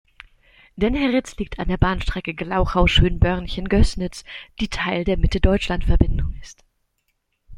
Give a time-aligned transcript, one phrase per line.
[0.77, 4.23] Dennheritz liegt an der Bahnstrecke Glauchau-Schönbörnchen–Gößnitz,
[4.59, 6.63] die Teil der Mitte-Deutschland-Verbindung ist.